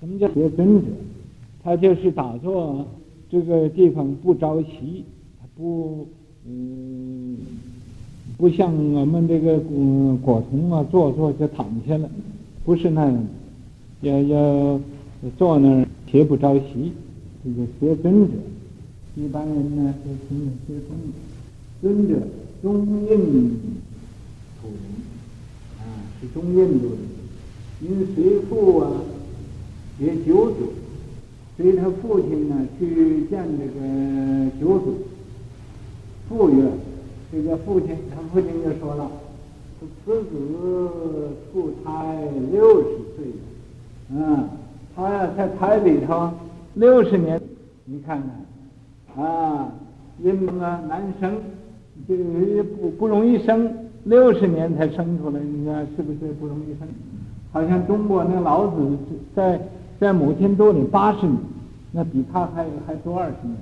[0.00, 0.86] 什么叫学尊者？
[1.62, 2.86] 他就是打坐
[3.28, 5.04] 这个地方不着席，
[5.40, 6.06] 他不
[6.46, 7.36] 嗯，
[8.36, 12.08] 不像我们这个嗯果童啊，坐坐就躺下了，
[12.64, 13.22] 不是那样的，
[14.02, 14.80] 要要
[15.36, 16.92] 坐那儿学不着席，
[17.42, 18.32] 这个学尊者。
[19.16, 21.16] 一般人呢，就称学尊者，
[21.80, 22.28] 尊者
[22.62, 23.58] 中印
[24.60, 24.76] 土人
[25.80, 25.82] 啊，
[26.20, 26.98] 是中印度人。
[27.82, 28.90] 因随父啊，
[29.98, 30.72] 学九祖，
[31.56, 34.94] 随他父亲呢去见这个九祖。
[36.28, 36.64] 父曰
[37.32, 39.08] ：“这个父亲，他父亲就说了，
[40.04, 42.18] 说此子出胎
[42.52, 43.24] 六十岁，
[44.10, 44.48] 嗯，
[44.94, 46.30] 他呀在胎里头
[46.74, 47.40] 六十年，
[47.84, 48.20] 你看
[49.14, 49.72] 看，啊，
[50.22, 51.36] 因啊难生，
[52.08, 53.72] 这个不不容易生，
[54.04, 56.86] 六十年才生出来，你看是不是不容易生？”
[57.52, 58.98] 好像中国那老子
[59.34, 59.58] 在
[59.98, 61.38] 在母亲肚里八十年，
[61.92, 63.56] 那比他还还多二十年，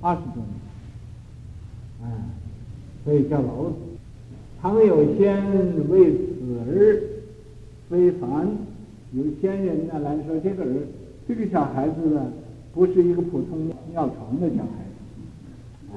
[0.00, 0.42] 二十多
[2.00, 2.12] 年，啊，
[3.04, 3.74] 所以叫老子。
[4.60, 5.42] 常有先
[5.88, 6.18] 为此
[6.66, 7.02] 儿
[7.88, 8.48] 非凡，
[9.12, 10.86] 有先人呢来说这个儿
[11.26, 12.32] 这个小孩子呢，
[12.74, 15.96] 不是一个普通尿床的小孩子，啊，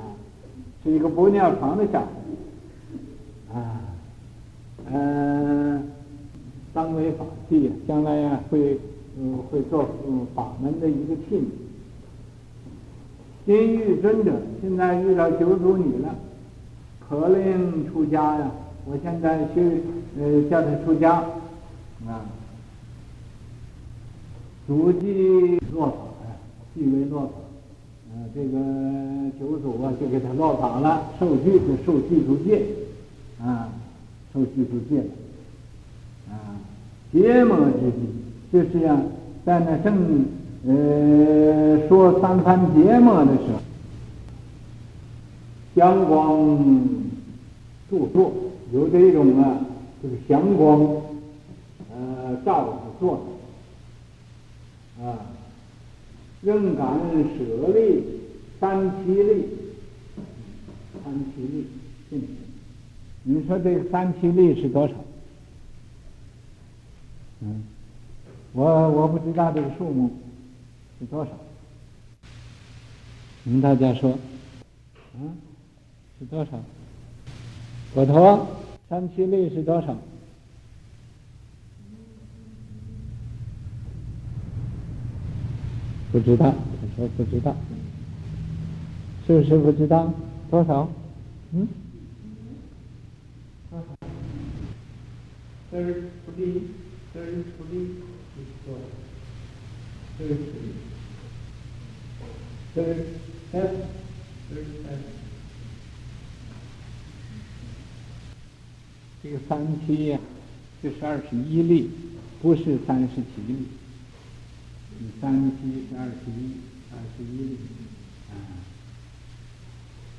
[0.84, 3.82] 是一个不尿床的小孩子，啊，
[4.92, 5.84] 嗯。
[6.76, 8.80] 当为法器，将来呀会
[9.18, 9.88] 嗯会做
[10.34, 11.44] 法门的一个器皿。
[13.46, 16.16] 今遇尊者，现在遇到九祖你了，
[17.00, 18.52] 可令出家呀？
[18.86, 19.82] 我现在去
[20.18, 21.14] 呃叫他出家
[22.08, 22.26] 啊。
[24.66, 26.36] 祖迹落法呀，
[26.74, 27.34] 即为落法。
[28.12, 28.58] 啊，这个
[29.40, 32.66] 九祖啊就给他落法了，受具就受具足戒
[33.42, 33.70] 啊，
[34.34, 35.04] 受具足戒。
[36.30, 36.56] 啊，
[37.12, 38.13] 结魔之地，
[38.54, 39.02] 就是呀，
[39.44, 40.28] 在那正
[40.68, 43.60] 呃说三番结魔的时候，
[45.76, 46.56] 祥光
[47.90, 48.32] 著作，
[48.72, 49.58] 有这种啊，
[50.04, 50.82] 这个祥光
[51.92, 53.26] 呃照着做
[55.02, 55.18] 啊，
[56.44, 56.88] 任感
[57.36, 58.04] 舍利
[58.60, 59.46] 三七力，
[61.04, 61.42] 三七
[62.12, 62.24] 力，
[63.24, 64.94] 你说这三七力是多少？
[67.42, 67.64] 嗯，
[68.54, 70.12] 我我不知道这个数目
[71.00, 71.32] 是多少。
[73.44, 74.18] 你们大家说，
[75.16, 75.36] 嗯，
[76.20, 76.52] 是多少？
[77.96, 78.48] 佛陀
[78.88, 79.98] 三七力是多少？
[86.12, 87.56] 不知道，他说不知道，
[89.26, 90.14] 是不是不知道？
[90.52, 90.88] 多少？
[91.54, 91.68] 嗯？
[93.72, 93.86] 多少？
[95.72, 96.62] 这是不第一。
[97.14, 97.78] 这是土地，
[98.66, 98.74] 对，
[100.18, 100.36] 这是，
[102.74, 102.88] 这是
[103.52, 103.54] 三，
[104.50, 104.86] 这是三，
[109.22, 109.52] 这个三
[109.86, 110.20] 七呀，
[110.82, 111.90] 这是二十一力，
[112.42, 113.68] 不是三十七力。
[115.20, 116.56] 三七是二十一，
[116.92, 117.58] 二十一力，
[118.30, 118.34] 啊，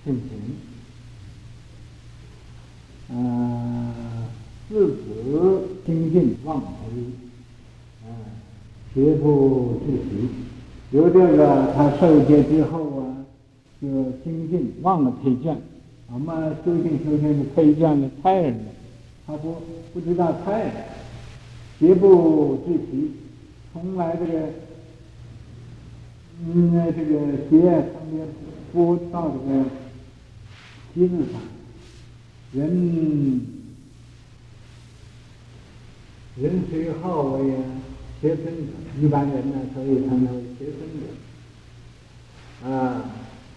[0.04, 0.14] 进
[3.08, 3.18] 行，啊。
[4.66, 6.70] 自此精进忘归，
[8.04, 8.08] 啊，
[8.92, 10.28] 学不至习。
[10.90, 13.26] 由这个他受戒之后啊，
[13.80, 13.88] 就
[14.22, 15.56] 精进忘了推荐。
[16.12, 18.64] 我们修行修行是推荐的差人的，
[19.26, 19.56] 他不
[19.92, 20.70] 不知道差人，
[21.80, 23.12] 学不至习，
[23.72, 24.50] 从来这个
[26.44, 28.26] 嗯这个学从来
[28.72, 29.64] 不到这个
[30.94, 31.40] 心上，
[32.52, 33.40] 人。
[36.36, 37.54] 人虽好为
[38.24, 38.44] 学生，
[39.02, 41.04] 一般人呢，所以称他为学生者。
[42.66, 43.04] 啊，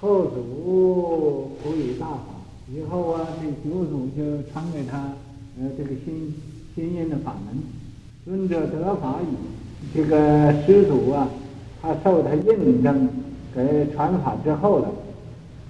[0.01, 5.13] 后祖普以大法，以后啊，这九祖就传给他
[5.57, 6.35] 呃这个新
[6.75, 7.63] 新印的法门。
[8.25, 11.29] 尊者得法已，这个师祖啊，
[11.81, 13.07] 他受他印证
[13.55, 14.91] 给传法之后了，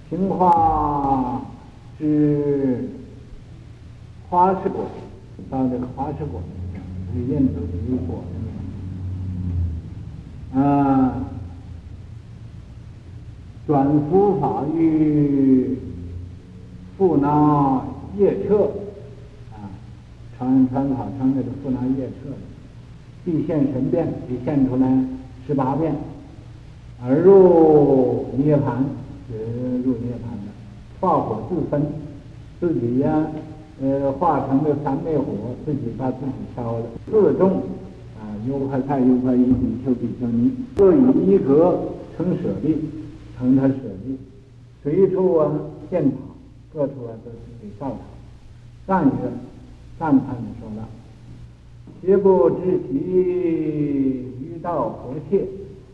[0.10, 1.46] 平化
[2.00, 2.90] 至
[4.28, 4.88] 花赤果，
[5.52, 6.42] 到这个花赤果。
[7.14, 8.22] 是印度的一国
[10.54, 10.60] 啊，
[13.68, 15.78] 转伏法于
[16.98, 17.84] 富那
[18.18, 18.64] 夜彻
[19.52, 19.68] 啊，
[20.38, 22.30] 传传法传那个富那夜彻，
[23.26, 24.88] 必现神变，必现出来
[25.46, 25.94] 十八变，
[27.06, 28.78] 而入涅槃，
[29.30, 30.48] 是入涅槃的，
[31.02, 31.86] 化火自焚，
[32.62, 33.28] 自己呀。
[33.80, 35.26] 呃，化成了三昧火，
[35.64, 36.86] 自己把自己烧了。
[37.12, 37.58] 自重
[38.18, 40.98] 啊，优婆塞优婆夷比丘比丘尼，各以
[41.28, 41.78] 一格
[42.18, 42.76] 成舍利，
[43.38, 43.76] 成他舍
[44.06, 44.18] 利，
[44.82, 45.52] 随处啊
[45.92, 46.18] 建塔，
[46.74, 47.98] 各处啊都是给造塔，
[48.88, 49.12] 赞曰，
[50.00, 50.88] 赞叹的说了，
[52.02, 55.46] 皆不知其于道何切？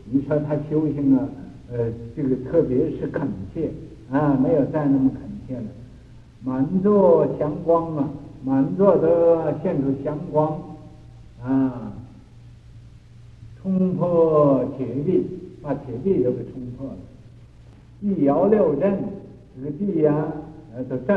[0.06, 1.28] 你说他修行啊，
[1.72, 3.70] 呃，这个特别是恳切
[4.12, 5.64] 啊，没有再那么恳切了。
[6.44, 8.10] 满座祥光啊，
[8.44, 10.62] 满座都现出祥光
[11.42, 11.94] 啊，
[13.62, 15.26] 冲破铁壁，
[15.62, 16.98] 把铁壁都给冲破了。
[18.04, 19.00] 地摇六震，
[19.56, 20.28] 这个地呀，
[20.76, 21.16] 呃，都震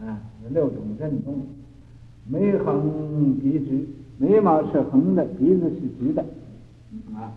[0.00, 1.34] 啊，有六种震动。
[2.26, 3.84] 眉横鼻直，
[4.16, 6.24] 眉毛是横的，鼻子是直的
[7.14, 7.34] 啊。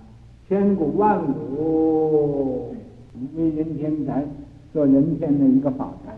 [0.48, 2.74] 千古万古
[3.36, 4.24] 为人天才，
[4.72, 6.18] 做人间的一个法台。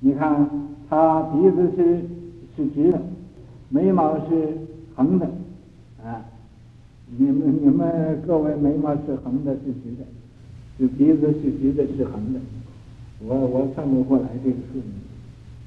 [0.00, 0.48] 你看，
[0.88, 2.00] 他鼻子是
[2.56, 3.00] 是直的，
[3.68, 4.56] 眉毛是
[4.96, 5.26] 横的，
[6.02, 6.24] 啊，
[7.16, 10.04] 你们你们各位眉毛是横的，是直的，
[10.80, 12.40] 是鼻子是直的，是横的，
[13.22, 14.80] 我我算不过来这个数，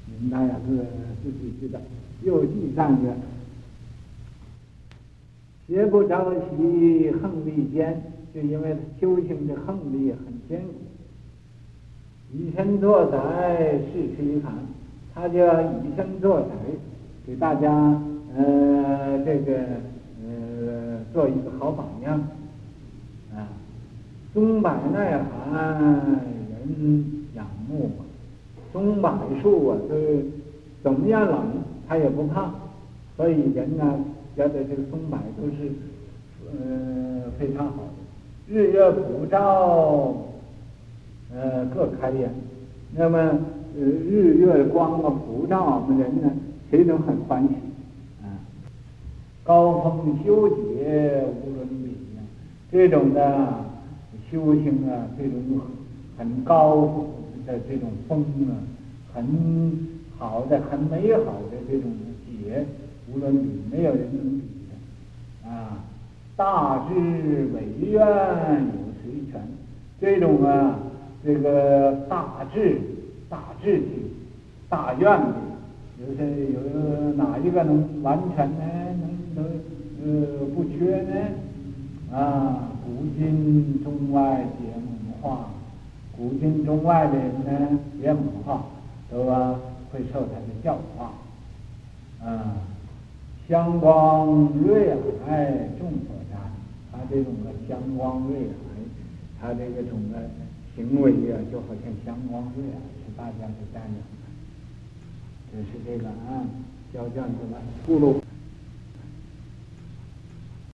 [0.06, 0.76] 你们大家是
[1.22, 1.78] 自己知道。
[2.24, 3.06] 又记上去，
[5.68, 8.02] 邪不着急横利坚，
[8.34, 10.18] 就因为他修行的横利很
[10.48, 10.74] 坚固。
[12.32, 13.16] 以身作则，
[13.92, 14.52] 示摧残，
[15.14, 16.48] 他就要以身作则，
[17.24, 17.70] 给大家
[18.36, 19.60] 呃这个
[20.26, 22.20] 呃做一个好榜样。
[24.34, 25.80] 松柏耐寒，
[26.50, 27.04] 人
[27.34, 27.88] 仰慕；
[28.72, 29.10] 松柏
[29.40, 30.26] 树啊，是
[30.82, 31.46] 怎么样冷，
[31.88, 32.50] 它也不怕。
[33.16, 33.98] 所以人呢，
[34.36, 35.72] 觉得这个松柏都是
[36.52, 38.52] 呃非常好的。
[38.52, 40.14] 日月普照。
[41.36, 42.32] 呃，各开颜，
[42.94, 46.30] 那么呃日月光啊普照我们人呢，
[46.70, 47.54] 谁都很欢喜
[48.22, 48.38] 啊。
[49.42, 52.22] 高峰修解无伦比呀，
[52.70, 53.63] 这种的
[54.34, 55.60] 修行啊，这种
[56.18, 57.06] 很高
[57.46, 58.20] 的这种风
[58.50, 58.58] 啊，
[59.14, 59.24] 很
[60.18, 61.92] 好的、很美好的这种
[62.26, 62.66] 节
[63.12, 65.84] 无论比，没有人能比的啊。
[66.36, 66.94] 大智
[67.54, 68.72] 伟愿有
[69.02, 69.40] 谁全？
[70.00, 70.80] 这种啊。
[71.26, 72.78] 这个大智、
[73.30, 73.86] 大智的、
[74.68, 75.34] 大愿的，
[75.98, 78.60] 有些有哪一个能完全呢？
[79.34, 79.42] 能能
[80.04, 81.14] 呃不缺呢？
[82.14, 85.50] 啊，古今中外皆蒙化，
[86.16, 88.66] 古今中外的人呢，也蒙化，
[89.10, 89.58] 都啊
[89.90, 91.12] 会受他的教化。
[92.24, 92.54] 啊，
[93.48, 94.94] 香光瑞
[95.26, 96.38] 海众所瞻，
[96.92, 98.54] 他这种的香光瑞海，
[99.40, 100.30] 他这个种的。
[100.76, 104.02] 行为呀，就好像香光瑞啊，是大家的赞扬。
[105.52, 106.42] 这是这个啊，
[106.92, 108.23] 交卷子了，咕噜。